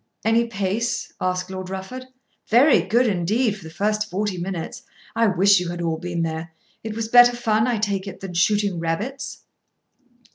[0.25, 2.07] "Any pace?" asked Lord Rufford.
[2.47, 4.81] "Very good, indeed, for the first forty minutes.
[5.15, 6.55] I wish you had all been there.
[6.83, 9.43] It was better fun I take it than shooting rabbits."